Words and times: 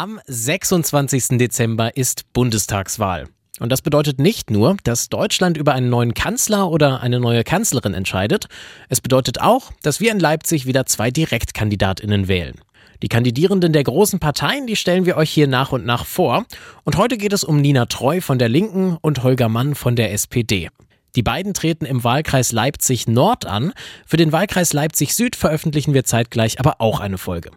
Am 0.00 0.20
26. 0.28 1.38
Dezember 1.38 1.96
ist 1.96 2.32
Bundestagswahl. 2.32 3.26
Und 3.58 3.72
das 3.72 3.82
bedeutet 3.82 4.20
nicht 4.20 4.48
nur, 4.48 4.76
dass 4.84 5.08
Deutschland 5.08 5.56
über 5.56 5.72
einen 5.72 5.90
neuen 5.90 6.14
Kanzler 6.14 6.70
oder 6.70 7.00
eine 7.00 7.18
neue 7.18 7.42
Kanzlerin 7.42 7.94
entscheidet, 7.94 8.46
es 8.88 9.00
bedeutet 9.00 9.40
auch, 9.40 9.72
dass 9.82 9.98
wir 9.98 10.12
in 10.12 10.20
Leipzig 10.20 10.66
wieder 10.66 10.86
zwei 10.86 11.10
Direktkandidatinnen 11.10 12.28
wählen. 12.28 12.60
Die 13.02 13.08
Kandidierenden 13.08 13.72
der 13.72 13.82
großen 13.82 14.20
Parteien, 14.20 14.68
die 14.68 14.76
stellen 14.76 15.04
wir 15.04 15.16
euch 15.16 15.30
hier 15.30 15.48
nach 15.48 15.72
und 15.72 15.84
nach 15.84 16.06
vor. 16.06 16.44
Und 16.84 16.96
heute 16.96 17.18
geht 17.18 17.32
es 17.32 17.42
um 17.42 17.60
Nina 17.60 17.86
Treu 17.86 18.20
von 18.20 18.38
der 18.38 18.48
Linken 18.48 18.96
und 19.00 19.24
Holger 19.24 19.48
Mann 19.48 19.74
von 19.74 19.96
der 19.96 20.12
SPD. 20.12 20.68
Die 21.16 21.24
beiden 21.24 21.54
treten 21.54 21.86
im 21.86 22.04
Wahlkreis 22.04 22.52
Leipzig 22.52 23.08
Nord 23.08 23.46
an. 23.46 23.72
Für 24.06 24.16
den 24.16 24.30
Wahlkreis 24.30 24.72
Leipzig 24.72 25.16
Süd 25.16 25.34
veröffentlichen 25.34 25.92
wir 25.92 26.04
zeitgleich 26.04 26.60
aber 26.60 26.80
auch 26.80 27.00
eine 27.00 27.18
Folge. 27.18 27.50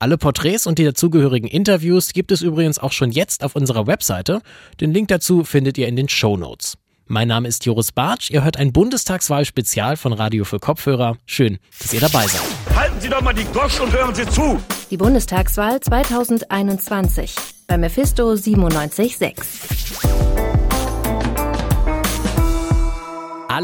Alle 0.00 0.16
Porträts 0.16 0.66
und 0.66 0.78
die 0.78 0.84
dazugehörigen 0.84 1.48
Interviews 1.48 2.12
gibt 2.12 2.30
es 2.30 2.42
übrigens 2.42 2.78
auch 2.78 2.92
schon 2.92 3.10
jetzt 3.10 3.42
auf 3.42 3.56
unserer 3.56 3.88
Webseite. 3.88 4.42
Den 4.80 4.92
Link 4.92 5.08
dazu 5.08 5.42
findet 5.42 5.76
ihr 5.76 5.88
in 5.88 5.96
den 5.96 6.08
Show 6.08 6.36
Notes. 6.36 6.74
Mein 7.06 7.26
Name 7.26 7.48
ist 7.48 7.64
Joris 7.64 7.90
Bartsch. 7.90 8.30
Ihr 8.30 8.44
hört 8.44 8.58
ein 8.58 8.72
Bundestagswahl-Spezial 8.72 9.96
von 9.96 10.12
Radio 10.12 10.44
für 10.44 10.60
Kopfhörer. 10.60 11.16
Schön, 11.26 11.58
dass 11.80 11.92
ihr 11.92 12.00
dabei 12.00 12.26
seid. 12.26 12.42
Halten 12.76 13.00
Sie 13.00 13.08
doch 13.08 13.22
mal 13.22 13.32
die 13.32 13.44
Gosch 13.44 13.80
und 13.80 13.92
hören 13.92 14.14
Sie 14.14 14.26
zu. 14.26 14.60
Die 14.90 14.96
Bundestagswahl 14.96 15.80
2021 15.80 17.34
bei 17.66 17.78
Mephisto 17.78 18.32
97.6. 18.32 20.57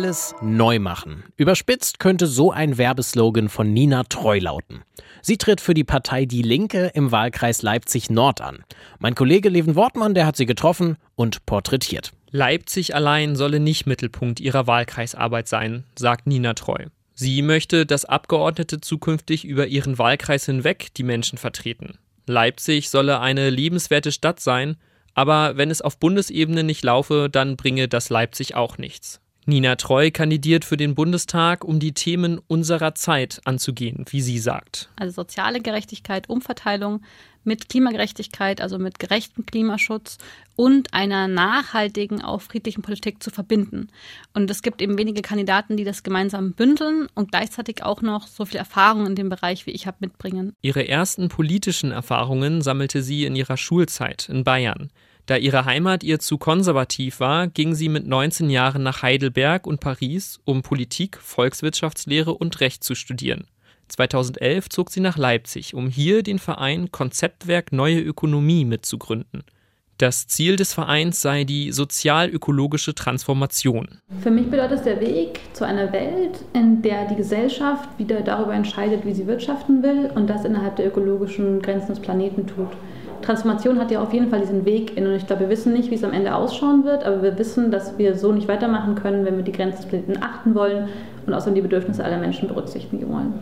Alles 0.04 0.34
neu 0.42 0.80
machen. 0.80 1.24
Überspitzt 1.38 1.98
könnte 1.98 2.26
so 2.26 2.52
ein 2.52 2.76
Werbeslogan 2.76 3.48
von 3.48 3.72
Nina 3.72 4.02
Treu 4.02 4.38
lauten. 4.38 4.82
Sie 5.22 5.38
tritt 5.38 5.62
für 5.62 5.72
die 5.72 5.82
Partei 5.82 6.26
Die 6.26 6.42
Linke 6.42 6.90
im 6.92 7.10
Wahlkreis 7.10 7.62
Leipzig 7.62 8.10
Nord 8.10 8.42
an. 8.42 8.64
Mein 8.98 9.14
Kollege 9.14 9.48
Leven 9.48 9.76
Wortmann, 9.76 10.12
der 10.12 10.26
hat 10.26 10.36
sie 10.36 10.44
getroffen 10.44 10.98
und 11.14 11.46
porträtiert. 11.46 12.12
Leipzig 12.30 12.94
allein 12.94 13.34
solle 13.34 13.60
nicht 13.60 13.86
Mittelpunkt 13.86 14.40
ihrer 14.40 14.66
Wahlkreisarbeit 14.66 15.48
sein, 15.48 15.84
sagt 15.98 16.26
Nina 16.26 16.52
Treu. 16.52 16.84
Sie 17.14 17.40
möchte, 17.40 17.86
dass 17.86 18.04
Abgeordnete 18.04 18.82
zukünftig 18.82 19.46
über 19.46 19.68
ihren 19.68 19.96
Wahlkreis 19.96 20.44
hinweg 20.44 20.92
die 20.98 21.02
Menschen 21.02 21.38
vertreten. 21.38 21.96
Leipzig 22.26 22.90
solle 22.90 23.20
eine 23.20 23.48
lebenswerte 23.48 24.12
Stadt 24.12 24.38
sein, 24.38 24.76
aber 25.14 25.56
wenn 25.56 25.70
es 25.70 25.80
auf 25.80 25.98
Bundesebene 25.98 26.62
nicht 26.62 26.84
laufe, 26.84 27.30
dann 27.32 27.56
bringe 27.56 27.88
das 27.88 28.10
Leipzig 28.10 28.54
auch 28.54 28.76
nichts. 28.76 29.22
Nina 29.46 29.76
Treu 29.76 30.10
kandidiert 30.10 30.64
für 30.64 30.78
den 30.78 30.94
Bundestag, 30.94 31.64
um 31.64 31.78
die 31.78 31.92
Themen 31.92 32.40
unserer 32.46 32.94
Zeit 32.94 33.42
anzugehen, 33.44 34.06
wie 34.08 34.22
sie 34.22 34.38
sagt. 34.38 34.88
Also 34.96 35.12
soziale 35.12 35.60
Gerechtigkeit, 35.60 36.30
Umverteilung 36.30 37.02
mit 37.44 37.68
Klimagerechtigkeit, 37.68 38.62
also 38.62 38.78
mit 38.78 38.98
gerechtem 38.98 39.44
Klimaschutz 39.44 40.16
und 40.56 40.94
einer 40.94 41.28
nachhaltigen, 41.28 42.22
auch 42.22 42.40
friedlichen 42.40 42.80
Politik 42.80 43.22
zu 43.22 43.30
verbinden. 43.30 43.88
Und 44.32 44.50
es 44.50 44.62
gibt 44.62 44.80
eben 44.80 44.96
wenige 44.96 45.20
Kandidaten, 45.20 45.76
die 45.76 45.84
das 45.84 46.02
gemeinsam 46.02 46.52
bündeln 46.52 47.08
und 47.14 47.30
gleichzeitig 47.30 47.82
auch 47.82 48.00
noch 48.00 48.26
so 48.26 48.46
viel 48.46 48.56
Erfahrung 48.56 49.06
in 49.06 49.14
dem 49.14 49.28
Bereich 49.28 49.66
wie 49.66 49.72
ich 49.72 49.86
habe 49.86 49.98
mitbringen. 50.00 50.54
Ihre 50.62 50.88
ersten 50.88 51.28
politischen 51.28 51.92
Erfahrungen 51.92 52.62
sammelte 52.62 53.02
sie 53.02 53.24
in 53.24 53.36
ihrer 53.36 53.58
Schulzeit 53.58 54.28
in 54.30 54.42
Bayern. 54.42 54.90
Da 55.26 55.36
ihre 55.36 55.64
Heimat 55.64 56.04
ihr 56.04 56.18
zu 56.18 56.36
konservativ 56.36 57.18
war, 57.18 57.46
ging 57.46 57.74
sie 57.74 57.88
mit 57.88 58.06
19 58.06 58.50
Jahren 58.50 58.82
nach 58.82 59.02
Heidelberg 59.02 59.66
und 59.66 59.80
Paris, 59.80 60.38
um 60.44 60.62
Politik, 60.62 61.16
Volkswirtschaftslehre 61.16 62.34
und 62.34 62.60
Recht 62.60 62.84
zu 62.84 62.94
studieren. 62.94 63.46
2011 63.88 64.68
zog 64.68 64.90
sie 64.90 65.00
nach 65.00 65.16
Leipzig, 65.16 65.74
um 65.74 65.88
hier 65.88 66.22
den 66.22 66.38
Verein 66.38 66.92
Konzeptwerk 66.92 67.72
Neue 67.72 68.00
Ökonomie 68.00 68.66
mitzugründen. 68.66 69.44
Das 69.96 70.26
Ziel 70.26 70.56
des 70.56 70.74
Vereins 70.74 71.22
sei 71.22 71.44
die 71.44 71.70
sozial-ökologische 71.70 72.94
Transformation. 72.94 74.00
Für 74.22 74.30
mich 74.30 74.50
bedeutet 74.50 74.78
es 74.78 74.82
der 74.82 75.00
Weg 75.00 75.38
zu 75.52 75.64
einer 75.64 75.92
Welt, 75.92 76.40
in 76.52 76.82
der 76.82 77.06
die 77.06 77.14
Gesellschaft 77.14 77.88
wieder 77.96 78.20
darüber 78.22 78.54
entscheidet, 78.54 79.06
wie 79.06 79.14
sie 79.14 79.26
wirtschaften 79.26 79.84
will 79.84 80.10
und 80.14 80.28
das 80.28 80.44
innerhalb 80.44 80.76
der 80.76 80.88
ökologischen 80.88 81.62
Grenzen 81.62 81.88
des 81.88 82.00
Planeten 82.00 82.46
tut. 82.46 82.70
Transformation 83.24 83.78
hat 83.78 83.90
ja 83.90 84.02
auf 84.02 84.12
jeden 84.12 84.28
Fall 84.28 84.40
diesen 84.40 84.64
Weg 84.66 84.96
in 84.96 85.06
und 85.06 85.14
ich 85.14 85.26
glaube, 85.26 85.42
wir 85.42 85.48
wissen 85.48 85.72
nicht, 85.72 85.90
wie 85.90 85.94
es 85.94 86.04
am 86.04 86.12
Ende 86.12 86.34
ausschauen 86.34 86.84
wird, 86.84 87.04
aber 87.04 87.22
wir 87.22 87.38
wissen, 87.38 87.70
dass 87.70 87.96
wir 87.96 88.18
so 88.18 88.32
nicht 88.32 88.48
weitermachen 88.48 88.96
können, 88.96 89.24
wenn 89.24 89.36
wir 89.36 89.44
die 89.44 89.52
Planeten 89.52 90.22
achten 90.22 90.54
wollen 90.54 90.88
und 91.26 91.32
außerdem 91.32 91.54
die 91.54 91.62
Bedürfnisse 91.62 92.04
aller 92.04 92.18
Menschen 92.18 92.48
berücksichtigen 92.48 93.08
wollen. 93.10 93.32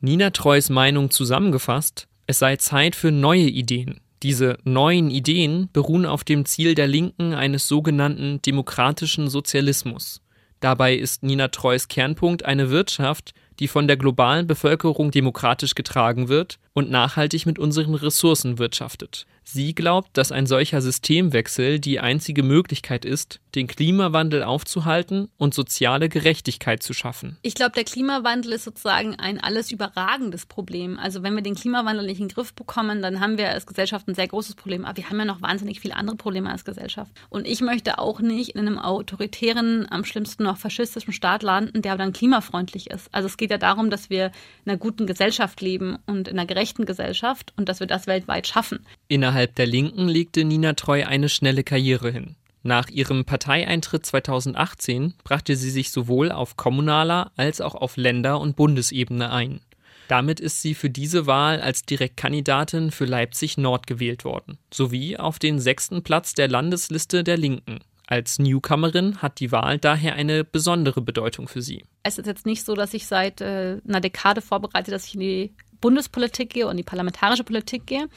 Nina 0.00 0.30
Treus 0.30 0.70
Meinung 0.70 1.10
zusammengefasst, 1.10 2.08
es 2.26 2.38
sei 2.38 2.56
Zeit 2.56 2.96
für 2.96 3.10
neue 3.10 3.42
Ideen. 3.42 4.00
Diese 4.22 4.56
neuen 4.64 5.10
Ideen 5.10 5.68
beruhen 5.72 6.06
auf 6.06 6.24
dem 6.24 6.44
Ziel 6.46 6.74
der 6.74 6.86
Linken 6.86 7.34
eines 7.34 7.68
sogenannten 7.68 8.40
demokratischen 8.40 9.28
Sozialismus. 9.28 10.21
Dabei 10.62 10.94
ist 10.94 11.24
Nina 11.24 11.48
Treus 11.48 11.88
Kernpunkt 11.88 12.44
eine 12.44 12.70
Wirtschaft, 12.70 13.34
die 13.58 13.66
von 13.66 13.88
der 13.88 13.96
globalen 13.96 14.46
Bevölkerung 14.46 15.10
demokratisch 15.10 15.74
getragen 15.74 16.28
wird 16.28 16.60
und 16.72 16.88
nachhaltig 16.88 17.46
mit 17.46 17.58
unseren 17.58 17.96
Ressourcen 17.96 18.58
wirtschaftet. 18.58 19.26
Sie 19.44 19.74
glaubt, 19.74 20.16
dass 20.16 20.32
ein 20.32 20.46
solcher 20.46 20.80
Systemwechsel 20.80 21.80
die 21.80 22.00
einzige 22.00 22.42
Möglichkeit 22.42 23.04
ist, 23.04 23.40
den 23.54 23.66
Klimawandel 23.66 24.42
aufzuhalten 24.42 25.28
und 25.36 25.52
soziale 25.52 26.08
Gerechtigkeit 26.08 26.82
zu 26.82 26.94
schaffen. 26.94 27.36
Ich 27.42 27.54
glaube, 27.54 27.72
der 27.72 27.84
Klimawandel 27.84 28.52
ist 28.52 28.64
sozusagen 28.64 29.16
ein 29.16 29.38
alles 29.40 29.70
überragendes 29.70 30.46
Problem. 30.46 30.98
Also 30.98 31.22
wenn 31.22 31.34
wir 31.34 31.42
den 31.42 31.54
Klimawandel 31.54 32.06
nicht 32.06 32.20
in 32.20 32.28
den 32.28 32.34
Griff 32.34 32.54
bekommen, 32.54 33.02
dann 33.02 33.20
haben 33.20 33.36
wir 33.36 33.50
als 33.50 33.66
Gesellschaft 33.66 34.08
ein 34.08 34.14
sehr 34.14 34.28
großes 34.28 34.54
Problem. 34.54 34.84
Aber 34.84 34.96
wir 34.96 35.10
haben 35.10 35.18
ja 35.18 35.24
noch 35.24 35.42
wahnsinnig 35.42 35.80
viele 35.80 35.96
andere 35.96 36.16
Probleme 36.16 36.50
als 36.50 36.64
Gesellschaft. 36.64 37.12
Und 37.28 37.46
ich 37.46 37.60
möchte 37.60 37.98
auch 37.98 38.20
nicht 38.20 38.50
in 38.50 38.60
einem 38.60 38.78
autoritären, 38.78 39.86
am 39.90 40.04
schlimmsten 40.04 40.44
noch 40.44 40.56
faschistischen 40.56 41.12
Staat 41.12 41.42
landen, 41.42 41.82
der 41.82 41.96
dann 41.96 42.12
klimafreundlich 42.12 42.90
ist. 42.90 43.12
Also 43.12 43.26
es 43.26 43.36
geht 43.36 43.50
ja 43.50 43.58
darum, 43.58 43.90
dass 43.90 44.08
wir 44.08 44.26
in 44.64 44.70
einer 44.70 44.78
guten 44.78 45.06
Gesellschaft 45.06 45.60
leben 45.60 45.98
und 46.06 46.28
in 46.28 46.38
einer 46.38 46.46
gerechten 46.46 46.86
Gesellschaft 46.86 47.52
und 47.56 47.68
dass 47.68 47.80
wir 47.80 47.86
das 47.86 48.06
weltweit 48.06 48.46
schaffen. 48.46 48.86
Innerhalb 49.32 49.54
der 49.54 49.66
Linken 49.66 50.08
legte 50.08 50.44
Nina 50.44 50.74
Treu 50.74 51.06
eine 51.06 51.30
schnelle 51.30 51.64
Karriere 51.64 52.10
hin. 52.10 52.36
Nach 52.62 52.90
ihrem 52.90 53.24
Parteieintritt 53.24 54.04
2018 54.04 55.14
brachte 55.24 55.56
sie 55.56 55.70
sich 55.70 55.90
sowohl 55.90 56.30
auf 56.30 56.58
kommunaler 56.58 57.32
als 57.36 57.62
auch 57.62 57.74
auf 57.74 57.96
Länder- 57.96 58.38
und 58.40 58.56
Bundesebene 58.56 59.32
ein. 59.32 59.62
Damit 60.06 60.38
ist 60.38 60.60
sie 60.60 60.74
für 60.74 60.90
diese 60.90 61.26
Wahl 61.26 61.62
als 61.62 61.86
Direktkandidatin 61.86 62.90
für 62.90 63.06
Leipzig 63.06 63.56
Nord 63.56 63.86
gewählt 63.86 64.26
worden, 64.26 64.58
sowie 64.70 65.16
auf 65.16 65.38
den 65.38 65.60
sechsten 65.60 66.02
Platz 66.02 66.34
der 66.34 66.48
Landesliste 66.48 67.24
der 67.24 67.38
Linken. 67.38 67.78
Als 68.06 68.38
Newcomerin 68.38 69.22
hat 69.22 69.40
die 69.40 69.50
Wahl 69.50 69.78
daher 69.78 70.14
eine 70.14 70.44
besondere 70.44 71.00
Bedeutung 71.00 71.48
für 71.48 71.62
sie. 71.62 71.86
Es 72.02 72.18
ist 72.18 72.26
jetzt 72.26 72.44
nicht 72.44 72.66
so, 72.66 72.74
dass 72.74 72.92
ich 72.92 73.06
seit 73.06 73.40
äh, 73.40 73.78
einer 73.88 74.02
Dekade 74.02 74.42
vorbereite, 74.42 74.90
dass 74.90 75.06
ich 75.06 75.14
in 75.14 75.20
die 75.20 75.54
Bundespolitik 75.82 76.48
gehe 76.48 76.66
und 76.66 76.78
die 76.78 76.82
parlamentarische 76.82 77.44
Politik 77.44 77.86
gehe. 77.86 78.08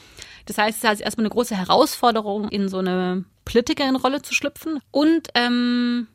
Das 0.46 0.58
heißt, 0.58 0.82
es 0.86 0.94
ist 0.94 1.02
erstmal 1.02 1.26
eine 1.26 1.34
große 1.34 1.58
Herausforderung, 1.58 2.48
in 2.48 2.70
so 2.70 2.78
eine 2.78 3.26
Politikerin-Rolle 3.44 4.22
zu 4.22 4.34
schlüpfen. 4.34 4.80
Und 4.92 5.28
ähm, 5.36 6.08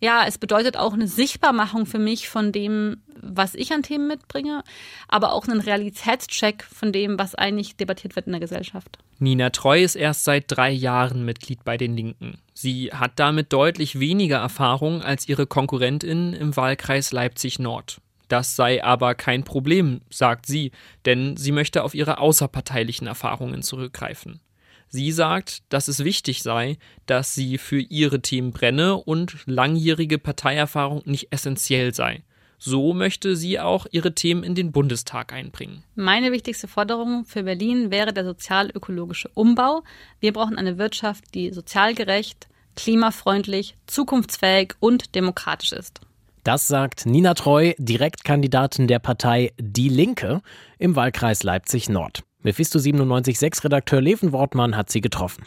ja, 0.00 0.24
es 0.26 0.38
bedeutet 0.38 0.76
auch 0.76 0.92
eine 0.92 1.08
Sichtbarmachung 1.08 1.86
für 1.86 1.98
mich 1.98 2.28
von 2.28 2.52
dem, 2.52 3.02
was 3.22 3.54
ich 3.54 3.72
an 3.72 3.82
Themen 3.82 4.08
mitbringe, 4.08 4.62
aber 5.08 5.32
auch 5.32 5.46
einen 5.46 5.60
Realitätscheck 5.60 6.62
von 6.62 6.92
dem, 6.92 7.18
was 7.18 7.34
eigentlich 7.34 7.76
debattiert 7.76 8.16
wird 8.16 8.26
in 8.26 8.32
der 8.32 8.40
Gesellschaft. 8.40 8.98
Nina 9.18 9.50
Treu 9.50 9.82
ist 9.82 9.96
erst 9.96 10.24
seit 10.24 10.44
drei 10.46 10.70
Jahren 10.70 11.26
Mitglied 11.26 11.64
bei 11.64 11.76
den 11.76 11.94
Linken. 11.94 12.38
Sie 12.54 12.92
hat 12.92 13.12
damit 13.16 13.52
deutlich 13.52 14.00
weniger 14.00 14.38
Erfahrung 14.38 15.02
als 15.02 15.28
ihre 15.28 15.46
Konkurrentin 15.46 16.32
im 16.32 16.56
Wahlkreis 16.56 17.12
Leipzig 17.12 17.58
Nord. 17.58 18.00
Das 18.30 18.54
sei 18.54 18.82
aber 18.84 19.16
kein 19.16 19.42
Problem, 19.42 20.02
sagt 20.08 20.46
sie, 20.46 20.70
denn 21.04 21.36
sie 21.36 21.50
möchte 21.50 21.82
auf 21.82 21.94
ihre 21.94 22.18
außerparteilichen 22.18 23.08
Erfahrungen 23.08 23.62
zurückgreifen. 23.62 24.40
Sie 24.88 25.10
sagt, 25.10 25.64
dass 25.68 25.88
es 25.88 26.04
wichtig 26.04 26.44
sei, 26.44 26.78
dass 27.06 27.34
sie 27.34 27.58
für 27.58 27.80
ihre 27.80 28.22
Themen 28.22 28.52
brenne 28.52 28.96
und 28.96 29.36
langjährige 29.46 30.18
Parteierfahrung 30.18 31.02
nicht 31.06 31.32
essentiell 31.32 31.92
sei. 31.92 32.22
So 32.56 32.92
möchte 32.92 33.34
sie 33.34 33.58
auch 33.58 33.86
ihre 33.90 34.14
Themen 34.14 34.44
in 34.44 34.54
den 34.54 34.70
Bundestag 34.70 35.32
einbringen. 35.32 35.82
Meine 35.96 36.30
wichtigste 36.30 36.68
Forderung 36.68 37.24
für 37.24 37.42
Berlin 37.42 37.90
wäre 37.90 38.12
der 38.12 38.24
sozial-ökologische 38.24 39.30
Umbau. 39.34 39.82
Wir 40.20 40.32
brauchen 40.32 40.56
eine 40.56 40.78
Wirtschaft, 40.78 41.34
die 41.34 41.52
sozial 41.52 41.94
gerecht, 41.94 42.46
klimafreundlich, 42.76 43.74
zukunftsfähig 43.86 44.74
und 44.78 45.16
demokratisch 45.16 45.72
ist. 45.72 46.00
Das 46.42 46.66
sagt 46.66 47.04
Nina 47.04 47.34
Treu, 47.34 47.74
Direktkandidatin 47.76 48.86
der 48.86 48.98
Partei 48.98 49.52
Die 49.60 49.90
Linke 49.90 50.40
im 50.78 50.96
Wahlkreis 50.96 51.42
Leipzig 51.42 51.90
Nord. 51.90 52.22
Mephisto 52.42 52.78
97.6 52.78 53.64
Redakteur 53.64 54.00
Leven 54.00 54.32
Wortmann 54.32 54.74
hat 54.74 54.88
sie 54.88 55.02
getroffen. 55.02 55.44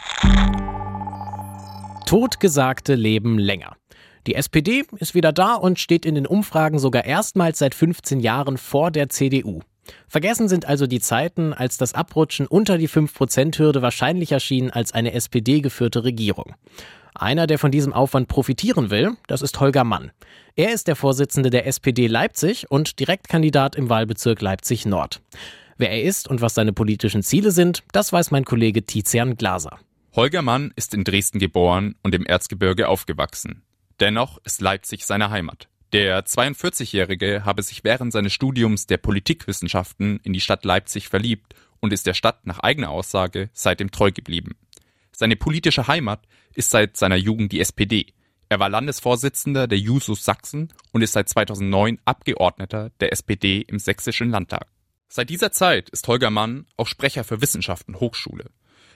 Totgesagte 2.06 2.94
leben 2.94 3.40
länger. 3.40 3.76
Die 4.28 4.36
SPD 4.36 4.84
ist 4.98 5.16
wieder 5.16 5.34
da 5.34 5.56
und 5.56 5.80
steht 5.80 6.06
in 6.06 6.14
den 6.14 6.28
Umfragen 6.28 6.78
sogar 6.78 7.06
erstmals 7.06 7.58
seit 7.58 7.74
15 7.74 8.20
Jahren 8.20 8.60
vor 8.60 8.92
der 8.92 9.10
CDU. 9.10 9.62
Vergessen 10.08 10.48
sind 10.48 10.66
also 10.66 10.86
die 10.86 11.00
Zeiten, 11.00 11.54
als 11.54 11.78
das 11.78 11.96
Abrutschen 11.96 12.46
unter 12.46 12.78
die 12.78 12.88
5%-Hürde 12.88 13.82
wahrscheinlicher 13.82 14.40
schien 14.40 14.70
als 14.70 14.94
eine 14.94 15.14
SPD-geführte 15.14 16.04
Regierung. 16.04 16.54
Einer, 17.16 17.48
der 17.48 17.60
von 17.60 17.72
diesem 17.72 17.94
Aufwand 17.94 18.28
profitieren 18.28 18.90
will, 18.90 19.12
das 19.28 19.42
ist 19.42 19.60
Holger 19.60 19.84
Mann. 19.84 20.12
Er 20.56 20.74
ist 20.74 20.88
der 20.88 20.96
Vorsitzende 20.96 21.50
der 21.50 21.68
SPD 21.68 22.08
Leipzig 22.08 22.70
und 22.72 23.00
Direktkandidat 23.00 23.76
im 23.76 23.90
Wahlbezirk 23.90 24.42
Leipzig 24.42 24.86
Nord. 24.86 25.22
Wer 25.78 25.92
er 25.92 26.04
ist 26.04 26.28
und 26.28 26.42
was 26.42 26.54
seine 26.54 26.74
politischen 26.74 27.24
Ziele 27.24 27.52
sind, 27.52 27.84
das 27.92 28.14
weiß 28.14 28.32
mein 28.32 28.46
Kollege 28.46 28.84
Tizian 28.84 29.36
Glaser. 29.36 29.80
Holger 30.16 30.44
Mann 30.44 30.72
ist 30.76 30.94
in 30.94 31.04
Dresden 31.04 31.40
geboren 31.40 31.96
und 32.04 32.14
im 32.14 32.26
Erzgebirge 32.26 32.88
aufgewachsen. 32.88 33.64
Dennoch 34.00 34.40
ist 34.44 34.62
Leipzig 34.62 35.06
seine 35.06 35.30
Heimat. 35.32 35.68
Der 35.92 36.26
42-Jährige 36.26 37.46
habe 37.46 37.62
sich 37.62 37.84
während 37.84 38.14
seines 38.14 38.34
Studiums 38.34 38.88
der 38.88 38.98
Politikwissenschaften 38.98 40.20
in 40.24 40.34
die 40.34 40.40
Stadt 40.40 40.66
Leipzig 40.66 41.08
verliebt 41.08 41.54
und 41.80 41.94
ist 41.94 42.08
der 42.08 42.14
Stadt 42.14 42.46
nach 42.48 42.60
eigener 42.60 42.90
Aussage 42.90 43.50
seitdem 43.54 43.92
treu 43.92 44.12
geblieben. 44.12 44.56
Seine 45.16 45.36
politische 45.36 45.88
Heimat 45.88 46.28
ist 46.54 46.72
seit 46.72 46.98
seiner 46.98 47.16
Jugend 47.16 47.52
die 47.52 47.60
SPD. 47.60 48.08
Er 48.50 48.60
war 48.60 48.70
Landesvorsitzender 48.70 49.68
der 49.68 49.78
Jusos 49.78 50.26
Sachsen 50.26 50.74
und 50.92 51.02
ist 51.02 51.14
seit 51.14 51.30
2009 51.30 52.00
Abgeordneter 52.06 52.92
der 53.00 53.12
SPD 53.12 53.62
im 53.62 53.80
Sächsischen 53.80 54.30
Landtag. 54.30 54.68
Seit 55.08 55.30
dieser 55.30 55.52
Zeit 55.52 55.90
ist 55.90 56.08
Holger 56.08 56.32
Mann 56.32 56.66
auch 56.76 56.88
Sprecher 56.88 57.24
für 57.24 57.42
Wissenschaft 57.42 57.88
und 57.88 58.00
Hochschule. 58.00 58.50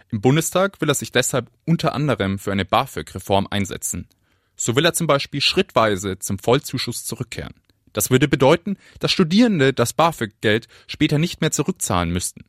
Im 0.10 0.22
Bundestag 0.22 0.82
will 0.82 0.90
er 0.90 0.96
sich 0.96 1.12
deshalb 1.12 1.52
unter 1.66 1.94
anderem 1.94 2.40
für 2.40 2.52
eine 2.52 2.66
BAföG-Reform 2.66 3.48
einsetzen. 3.52 4.08
So 4.56 4.76
will 4.76 4.86
er 4.86 4.94
zum 4.94 5.06
Beispiel 5.06 5.42
schrittweise 5.42 6.18
zum 6.18 6.40
Vollzuschuss 6.40 7.06
zurückkehren. 7.06 7.54
Das 7.94 8.10
würde 8.10 8.28
bedeuten, 8.28 8.78
dass 9.00 9.12
Studierende 9.12 9.74
das 9.74 9.94
BAföG-Geld 9.94 10.68
später 10.88 11.20
nicht 11.20 11.42
mehr 11.42 11.52
zurückzahlen 11.52 12.12
müssten. 12.12 12.46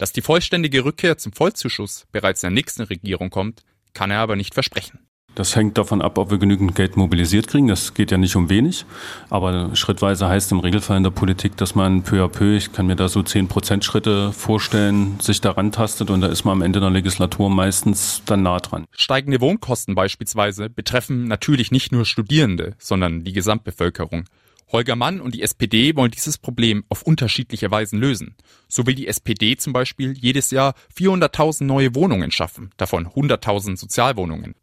Dass 0.00 0.12
die 0.12 0.22
vollständige 0.22 0.86
Rückkehr 0.86 1.18
zum 1.18 1.34
Vollzuschuss 1.34 2.06
bereits 2.10 2.42
in 2.42 2.46
der 2.46 2.54
nächsten 2.54 2.84
Regierung 2.84 3.28
kommt, 3.28 3.64
kann 3.92 4.10
er 4.10 4.20
aber 4.20 4.34
nicht 4.34 4.54
versprechen. 4.54 4.98
Das 5.34 5.54
hängt 5.54 5.76
davon 5.76 6.00
ab, 6.00 6.16
ob 6.16 6.30
wir 6.30 6.38
genügend 6.38 6.74
Geld 6.74 6.96
mobilisiert 6.96 7.48
kriegen. 7.48 7.68
Das 7.68 7.92
geht 7.92 8.10
ja 8.10 8.16
nicht 8.16 8.34
um 8.34 8.48
wenig. 8.48 8.86
Aber 9.28 9.76
schrittweise 9.76 10.26
heißt 10.26 10.52
im 10.52 10.60
Regelfall 10.60 10.96
in 10.96 11.02
der 11.02 11.10
Politik, 11.10 11.54
dass 11.58 11.74
man 11.74 12.02
peu 12.02 12.24
à 12.24 12.28
peu, 12.28 12.56
ich 12.56 12.72
kann 12.72 12.86
mir 12.86 12.96
da 12.96 13.10
so 13.10 13.22
10 13.22 13.48
Prozent 13.48 13.84
Schritte 13.84 14.32
vorstellen, 14.32 15.20
sich 15.20 15.42
daran 15.42 15.70
tastet 15.70 16.08
und 16.08 16.22
da 16.22 16.28
ist 16.28 16.44
man 16.44 16.52
am 16.52 16.62
Ende 16.62 16.80
der 16.80 16.88
Legislatur 16.88 17.50
meistens 17.50 18.22
dann 18.24 18.42
nah 18.42 18.58
dran. 18.58 18.86
Steigende 18.92 19.42
Wohnkosten 19.42 19.94
beispielsweise 19.94 20.70
betreffen 20.70 21.24
natürlich 21.24 21.72
nicht 21.72 21.92
nur 21.92 22.06
Studierende, 22.06 22.74
sondern 22.78 23.22
die 23.22 23.34
Gesamtbevölkerung. 23.34 24.24
Holger 24.72 24.96
Mann 24.96 25.20
und 25.20 25.34
die 25.34 25.42
SPD 25.42 25.96
wollen 25.96 26.12
dieses 26.12 26.38
Problem 26.38 26.84
auf 26.88 27.02
unterschiedliche 27.02 27.70
Weisen 27.70 27.98
lösen. 27.98 28.36
So 28.68 28.86
will 28.86 28.94
die 28.94 29.08
SPD 29.08 29.56
zum 29.56 29.72
Beispiel 29.72 30.16
jedes 30.16 30.50
Jahr 30.50 30.74
400.000 30.96 31.64
neue 31.64 31.94
Wohnungen 31.94 32.30
schaffen, 32.30 32.70
davon 32.76 33.08
100.000 33.08 33.76
Sozialwohnungen. 33.76 34.54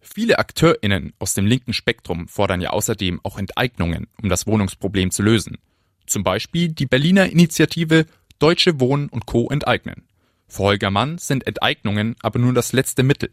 Viele 0.00 0.38
AkteurInnen 0.38 1.12
aus 1.18 1.34
dem 1.34 1.46
linken 1.46 1.72
Spektrum 1.72 2.28
fordern 2.28 2.60
ja 2.60 2.70
außerdem 2.70 3.20
auch 3.22 3.38
Enteignungen, 3.38 4.06
um 4.22 4.28
das 4.28 4.46
Wohnungsproblem 4.46 5.10
zu 5.10 5.22
lösen. 5.22 5.58
Zum 6.06 6.22
Beispiel 6.22 6.68
die 6.68 6.86
Berliner 6.86 7.30
Initiative 7.30 8.06
Deutsche 8.38 8.80
Wohnen 8.80 9.08
und 9.08 9.26
Co. 9.26 9.48
enteignen. 9.50 10.06
Für 10.46 10.62
Holger 10.62 10.90
Mann 10.90 11.18
sind 11.18 11.46
Enteignungen 11.46 12.16
aber 12.22 12.38
nur 12.38 12.54
das 12.54 12.72
letzte 12.72 13.02
Mittel. 13.02 13.30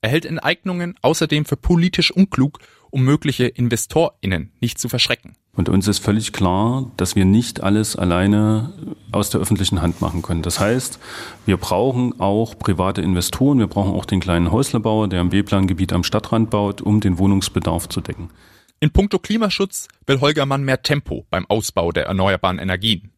Er 0.00 0.10
hält 0.10 0.24
Enteignungen 0.24 0.94
außerdem 1.02 1.44
für 1.44 1.56
politisch 1.56 2.10
unklug, 2.10 2.60
um 2.96 3.04
mögliche 3.04 3.46
InvestorInnen 3.46 4.52
nicht 4.58 4.78
zu 4.78 4.88
verschrecken. 4.88 5.36
Und 5.52 5.68
uns 5.68 5.86
ist 5.86 5.98
völlig 5.98 6.32
klar, 6.32 6.90
dass 6.96 7.14
wir 7.14 7.26
nicht 7.26 7.62
alles 7.62 7.94
alleine 7.94 8.72
aus 9.12 9.28
der 9.28 9.38
öffentlichen 9.38 9.82
Hand 9.82 10.00
machen 10.00 10.22
können. 10.22 10.40
Das 10.40 10.60
heißt, 10.60 10.98
wir 11.44 11.58
brauchen 11.58 12.18
auch 12.18 12.58
private 12.58 13.02
Investoren, 13.02 13.58
wir 13.58 13.66
brauchen 13.66 13.92
auch 13.92 14.06
den 14.06 14.20
kleinen 14.20 14.50
Häuslerbauer, 14.50 15.08
der 15.08 15.20
im 15.20 15.28
B-Plan-Gebiet 15.28 15.92
am 15.92 16.04
Stadtrand 16.04 16.48
baut, 16.48 16.80
um 16.80 17.00
den 17.00 17.18
Wohnungsbedarf 17.18 17.86
zu 17.86 18.00
decken. 18.00 18.30
In 18.80 18.92
puncto 18.92 19.18
Klimaschutz 19.18 19.88
will 20.06 20.22
Holger 20.22 20.46
Mann 20.46 20.64
mehr 20.64 20.80
Tempo 20.80 21.26
beim 21.28 21.44
Ausbau 21.50 21.92
der 21.92 22.06
erneuerbaren 22.06 22.58
Energien. 22.58 23.10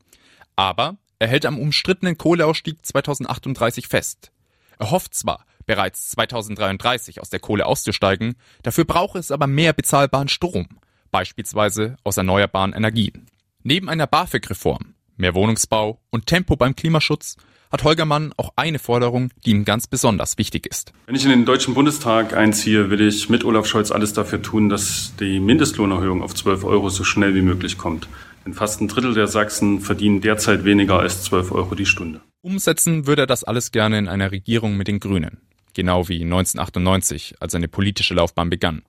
Aber 0.56 0.96
er 1.20 1.28
hält 1.28 1.46
am 1.46 1.56
umstrittenen 1.56 2.18
Kohleausstieg 2.18 2.84
2038 2.84 3.86
fest. 3.86 4.32
Er 4.80 4.90
hofft 4.90 5.14
zwar, 5.14 5.44
bereits 5.68 6.08
2033 6.08 7.20
aus 7.20 7.30
der 7.30 7.38
Kohle 7.38 7.66
auszusteigen, 7.66 8.34
dafür 8.64 8.84
brauche 8.84 9.20
es 9.20 9.30
aber 9.30 9.46
mehr 9.46 9.72
bezahlbaren 9.72 10.26
Strom 10.26 10.66
beispielsweise 11.10 11.96
aus 12.04 12.16
erneuerbaren 12.16 12.72
Energien. 12.72 13.26
Neben 13.62 13.88
einer 13.88 14.06
BAföG-Reform, 14.06 14.94
mehr 15.16 15.34
Wohnungsbau 15.34 16.00
und 16.10 16.26
Tempo 16.26 16.56
beim 16.56 16.76
Klimaschutz 16.76 17.36
hat 17.70 17.84
Holger 17.84 18.06
Mann 18.06 18.32
auch 18.38 18.52
eine 18.56 18.78
Forderung, 18.78 19.30
die 19.44 19.50
ihm 19.50 19.66
ganz 19.66 19.86
besonders 19.86 20.38
wichtig 20.38 20.66
ist. 20.66 20.92
Wenn 21.06 21.14
ich 21.14 21.24
in 21.24 21.30
den 21.30 21.44
Deutschen 21.44 21.74
Bundestag 21.74 22.34
einziehe, 22.34 22.88
will 22.88 23.00
ich 23.00 23.28
mit 23.28 23.44
Olaf 23.44 23.66
Scholz 23.66 23.90
alles 23.90 24.14
dafür 24.14 24.40
tun, 24.40 24.70
dass 24.70 25.12
die 25.20 25.38
Mindestlohnerhöhung 25.38 26.22
auf 26.22 26.34
12 26.34 26.64
Euro 26.64 26.88
so 26.88 27.04
schnell 27.04 27.34
wie 27.34 27.42
möglich 27.42 27.76
kommt. 27.76 28.08
Denn 28.46 28.54
fast 28.54 28.80
ein 28.80 28.88
Drittel 28.88 29.12
der 29.12 29.26
Sachsen 29.26 29.80
verdienen 29.80 30.22
derzeit 30.22 30.64
weniger 30.64 30.98
als 30.98 31.24
12 31.24 31.52
Euro 31.52 31.74
die 31.74 31.84
Stunde. 31.84 32.22
Umsetzen 32.40 33.06
würde 33.06 33.22
er 33.22 33.26
das 33.26 33.44
alles 33.44 33.70
gerne 33.70 33.98
in 33.98 34.08
einer 34.08 34.30
Regierung 34.30 34.78
mit 34.78 34.88
den 34.88 35.00
Grünen. 35.00 35.38
Genau 35.78 36.08
wie 36.08 36.24
1998, 36.24 37.36
als 37.38 37.52
seine 37.52 37.68
politische 37.68 38.12
Laufbahn 38.12 38.50
begann. 38.50 38.82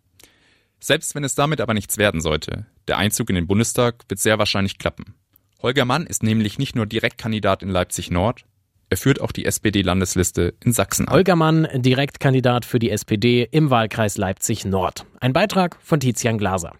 Selbst 0.79 1.13
wenn 1.13 1.23
es 1.23 1.35
damit 1.35 1.61
aber 1.61 1.75
nichts 1.75 1.99
werden 1.99 2.19
sollte, 2.19 2.65
der 2.87 2.97
Einzug 2.97 3.29
in 3.29 3.35
den 3.35 3.45
Bundestag 3.45 4.05
wird 4.07 4.19
sehr 4.19 4.39
wahrscheinlich 4.39 4.79
klappen. 4.79 5.13
Holger 5.61 5.85
Mann 5.85 6.07
ist 6.07 6.23
nämlich 6.23 6.57
nicht 6.57 6.75
nur 6.75 6.87
Direktkandidat 6.87 7.61
in 7.61 7.69
Leipzig 7.69 8.09
Nord, 8.09 8.43
er 8.89 8.97
führt 8.97 9.21
auch 9.21 9.31
die 9.31 9.45
SPD-Landesliste 9.45 10.55
in 10.65 10.73
Sachsen 10.73 11.07
an. 11.07 11.13
Holger 11.13 11.35
Mann, 11.35 11.67
Direktkandidat 11.75 12.65
für 12.65 12.79
die 12.79 12.89
SPD 12.89 13.47
im 13.51 13.69
Wahlkreis 13.69 14.17
Leipzig 14.17 14.65
Nord. 14.65 15.05
Ein 15.19 15.31
Beitrag 15.31 15.77
von 15.83 15.99
Tizian 15.99 16.39
Glaser. 16.39 16.73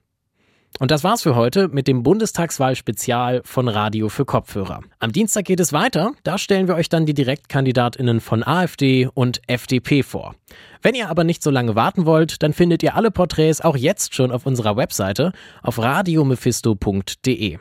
Und 0.78 0.92
das 0.92 1.04
war's 1.04 1.24
für 1.24 1.36
heute 1.36 1.68
mit 1.68 1.88
dem 1.88 2.04
Bundestagswahl-Spezial 2.04 3.42
von 3.44 3.68
Radio 3.68 4.08
für 4.08 4.24
Kopfhörer. 4.24 4.82
Am 5.00 5.12
Dienstag 5.12 5.46
geht 5.46 5.60
es 5.60 5.74
weiter. 5.74 6.14
Da 6.24 6.38
stellen 6.38 6.68
wir 6.68 6.76
euch 6.76 6.88
dann 6.88 7.06
die 7.06 7.14
Direktkandidatinnen 7.14 8.22
von 8.22 8.44
AfD 8.44 9.10
und 9.14 9.42
FDP 9.48 10.04
vor. 10.04 10.36
Wenn 10.82 10.96
ihr 10.96 11.10
aber 11.10 11.26
nicht 11.26 11.44
so 11.44 11.50
lange 11.50 11.76
warten 11.76 12.06
wollt, 12.06 12.44
dann 12.44 12.54
findet 12.54 12.82
ihr 12.84 12.96
alle 12.96 13.12
Porträts 13.12 13.60
auch 13.60 13.76
jetzt 13.76 14.16
schon 14.16 14.32
auf 14.32 14.46
unserer 14.46 14.78
Webseite 14.78 15.34
auf 15.64 15.80
radiomephisto.de. 15.80 17.58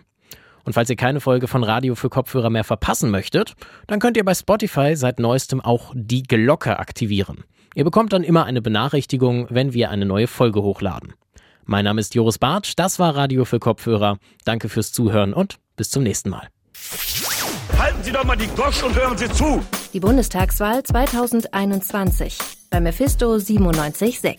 Und 0.64 0.74
falls 0.74 0.90
ihr 0.90 0.96
keine 0.96 1.20
Folge 1.20 1.48
von 1.48 1.64
Radio 1.64 1.94
für 1.94 2.10
Kopfhörer 2.10 2.50
mehr 2.50 2.62
verpassen 2.62 3.10
möchtet, 3.10 3.54
dann 3.86 4.00
könnt 4.00 4.16
ihr 4.16 4.24
bei 4.24 4.34
Spotify 4.34 4.94
seit 4.94 5.18
neuestem 5.18 5.60
auch 5.60 5.92
die 5.94 6.22
Glocke 6.22 6.78
aktivieren. 6.78 7.44
Ihr 7.74 7.84
bekommt 7.84 8.12
dann 8.12 8.22
immer 8.22 8.44
eine 8.44 8.60
Benachrichtigung, 8.60 9.46
wenn 9.50 9.72
wir 9.72 9.90
eine 9.90 10.04
neue 10.04 10.26
Folge 10.26 10.62
hochladen. 10.62 11.14
Mein 11.70 11.84
Name 11.84 12.00
ist 12.00 12.14
Joris 12.14 12.38
Bartsch, 12.38 12.72
das 12.76 12.98
war 12.98 13.14
Radio 13.14 13.44
für 13.44 13.58
Kopfhörer. 13.58 14.16
Danke 14.46 14.70
fürs 14.70 14.90
Zuhören 14.90 15.34
und 15.34 15.58
bis 15.76 15.90
zum 15.90 16.02
nächsten 16.02 16.30
Mal. 16.30 16.48
Halten 17.78 18.02
Sie 18.02 18.10
doch 18.10 18.24
mal 18.24 18.36
die 18.36 18.46
Gosch 18.46 18.82
und 18.82 18.96
hören 18.96 19.18
Sie 19.18 19.28
zu. 19.28 19.62
Die 19.92 20.00
Bundestagswahl 20.00 20.82
2021 20.82 22.38
bei 22.70 22.80
Mephisto 22.80 23.36
976. 23.36 24.38